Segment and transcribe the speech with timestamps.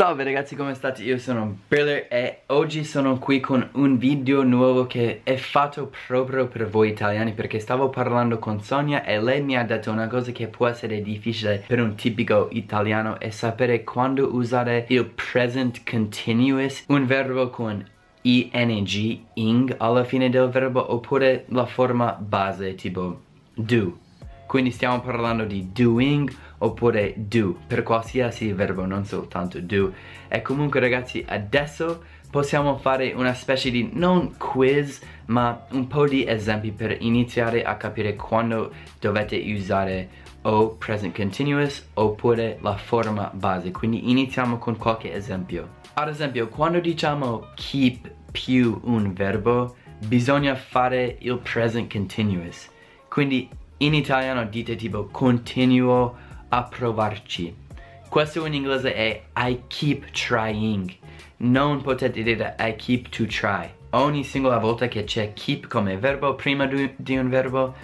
[0.00, 1.02] Salve ragazzi come state?
[1.02, 6.46] Io sono Briller e oggi sono qui con un video nuovo che è fatto proprio
[6.46, 10.32] per voi italiani perché stavo parlando con Sonia e lei mi ha detto una cosa
[10.32, 16.84] che può essere difficile per un tipico italiano è sapere quando usare il present continuous,
[16.86, 17.86] un verbo con
[18.22, 23.20] ing, ing alla fine del verbo oppure la forma base tipo
[23.52, 23.98] do
[24.50, 26.28] quindi stiamo parlando di doing
[26.62, 29.92] oppure do per qualsiasi verbo non soltanto do.
[30.28, 36.26] E comunque ragazzi adesso possiamo fare una specie di non quiz ma un po' di
[36.26, 43.70] esempi per iniziare a capire quando dovete usare o present continuous oppure la forma base.
[43.70, 45.78] Quindi iniziamo con qualche esempio.
[45.94, 52.70] Ad esempio quando diciamo keep più un verbo bisogna fare il present continuous.
[53.08, 53.48] Quindi
[53.78, 57.54] in italiano dite tipo continuo a provarci.
[58.08, 60.92] Questo in inglese è I keep trying.
[61.38, 63.68] Non potete dire I keep to try.
[63.90, 67.74] Ogni singola volta che c'è keep come verbo prima di un verbo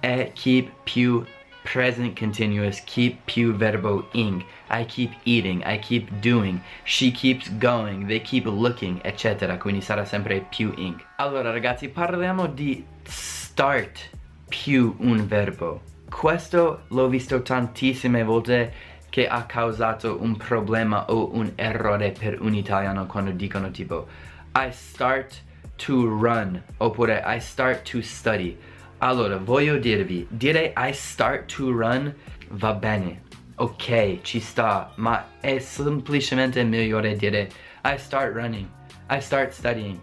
[0.00, 1.24] è keep più
[1.62, 4.44] present continuous, keep più verbo ing.
[4.70, 9.58] I keep eating, I keep doing, she keeps going, they keep looking, eccetera.
[9.58, 11.04] Quindi sarà sempre più ing.
[11.16, 14.10] Allora ragazzi, parliamo di start
[14.48, 15.80] più un verbo.
[16.08, 18.72] Questo l'ho visto tantissime volte
[19.10, 24.06] che ha causato un problema o un errore per un italiano quando dicono tipo
[24.54, 25.42] I start
[25.76, 28.56] to run oppure I start to study.
[28.98, 32.14] Allora, voglio dirvi, dire I start to run
[32.50, 33.22] va bene,
[33.56, 37.50] ok, ci sta, ma è semplicemente migliore dire
[37.84, 38.66] I start running,
[39.10, 39.98] I start studying.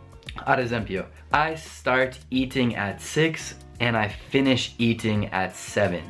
[0.45, 6.01] Ad esempio, I start eating at 6 and I finish eating at 7.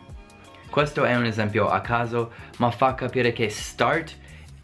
[0.70, 4.16] Questo è un esempio a caso, ma fa capire che start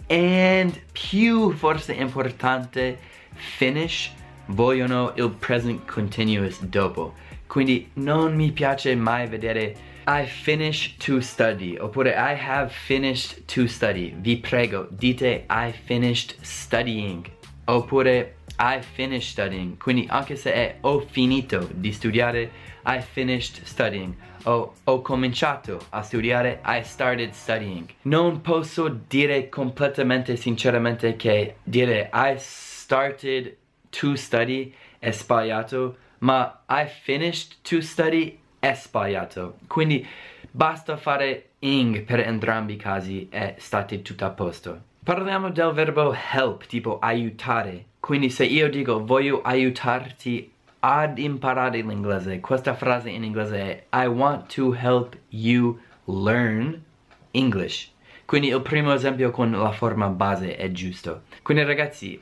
[0.07, 2.97] and più forse importante
[3.33, 4.11] finish
[4.47, 7.13] vogliono il present continuous dopo.
[7.47, 9.75] Quindi non mi piace mai vedere
[10.07, 14.13] I finish to study oppure I have finished to study.
[14.15, 17.29] Vi prego, dite I finished studying
[17.65, 19.77] oppure I finished studying.
[19.77, 22.51] Quindi anche se è ho finito di studiare,
[22.85, 24.13] I finished studying.
[24.43, 27.89] O ho cominciato a studiare, I started studying.
[28.03, 33.55] Non posso dire completamente sinceramente che dire I started
[33.89, 39.57] to study è sbagliato, ma I finished to study è sbagliato.
[39.67, 40.05] Quindi
[40.51, 44.87] basta fare ing per entrambi i casi e state tutto a posto.
[45.09, 47.85] Parliamo del verbo help, tipo aiutare.
[47.99, 54.05] Quindi se io dico voglio aiutarti ad imparare l'inglese, questa frase in inglese è I
[54.05, 56.83] want to help you learn
[57.31, 57.91] English.
[58.25, 61.23] Quindi il primo esempio con la forma base è giusto.
[61.41, 62.21] Quindi ragazzi,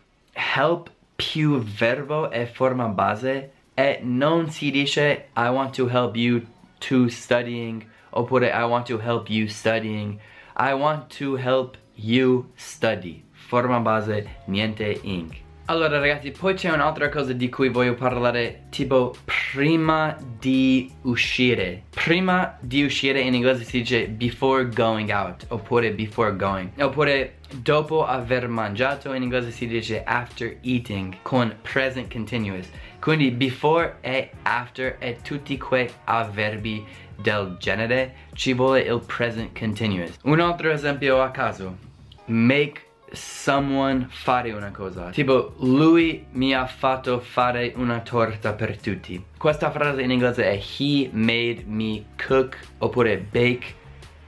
[0.56, 6.42] help più verbo e forma base e non si dice I want to help you
[6.88, 10.18] to studying oppure I want to help you studying.
[10.56, 13.24] I want to help you study.
[13.32, 15.46] Forma base, niente ing.
[15.70, 19.14] Allora ragazzi, poi c'è un'altra cosa di cui voglio parlare, tipo
[19.52, 21.84] prima di uscire.
[21.90, 26.70] Prima di uscire in inglese si dice before going out, oppure before going.
[26.80, 32.70] Oppure dopo aver mangiato in inglese si dice after eating, con present continuous.
[33.02, 36.82] Quindi before e after e tutti quei avverbi
[37.18, 40.18] del genere ci vuole il present continuous.
[40.24, 41.87] Un altro esempio a caso
[42.28, 45.10] make someone fare una cosa.
[45.10, 49.24] Tipo lui mi ha fatto fare una torta per tutti.
[49.38, 53.74] Questa frase in inglese è he made me cook oppure bake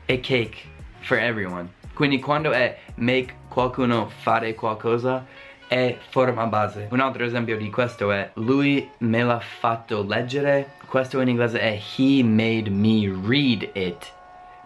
[0.08, 0.58] a cake
[1.02, 5.26] for everyone quindi quando è make qualcuno fare qualcosa
[5.68, 6.88] è forma base.
[6.92, 10.76] Un altro esempio di questo è lui me l'ha fatto leggere.
[10.86, 14.14] Questo in inglese è he made me read it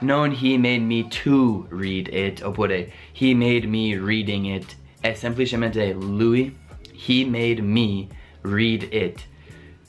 [0.03, 4.75] non he made me to read it oppure he made me reading it.
[5.01, 6.55] È semplicemente lui.
[6.93, 8.07] He made me
[8.41, 9.25] read it.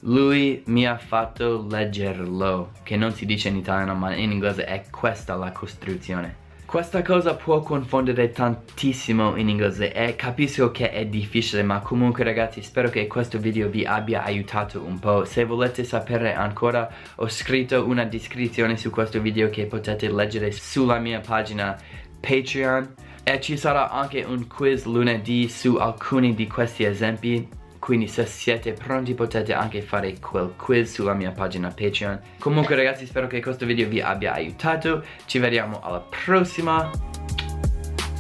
[0.00, 4.84] Lui mi ha fatto leggerlo che non si dice in italiano ma in inglese è
[4.90, 11.62] questa la costruzione questa cosa può confondere tantissimo in inglese e capisco che è difficile
[11.62, 15.24] ma comunque ragazzi spero che questo video vi abbia aiutato un po'.
[15.24, 20.98] Se volete sapere ancora ho scritto una descrizione su questo video che potete leggere sulla
[20.98, 21.78] mia pagina
[22.20, 28.24] Patreon e ci sarà anche un quiz lunedì su alcuni di questi esempi quindi se
[28.24, 32.18] siete pronti potete anche fare quel quiz sulla mia pagina Patreon.
[32.38, 36.90] Comunque ragazzi spero che questo video vi abbia aiutato, ci vediamo alla prossima,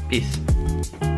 [0.06, 1.13] peace!